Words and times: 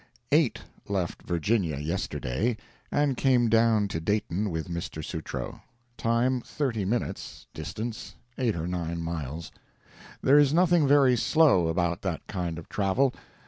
—]Eight 0.41 0.61
left 0.89 1.21
Virginia 1.21 1.77
yesterday 1.77 2.57
and 2.91 3.15
came 3.15 3.49
down 3.49 3.87
to 3.89 4.01
Dayton 4.01 4.49
with 4.49 4.67
Mr. 4.67 5.05
Sutro. 5.05 5.61
Time 5.95 6.41
30 6.41 6.85
minutes—distance 6.85 8.15
8 8.35 8.55
or 8.55 8.67
9 8.67 8.99
miles. 8.99 9.51
There 10.23 10.39
is 10.39 10.55
nothing 10.55 10.87
very 10.87 11.15
slow 11.15 11.67
about 11.67 12.01
that 12.01 12.25
kind 12.25 12.57
of 12.57 12.67
travel. 12.67 13.13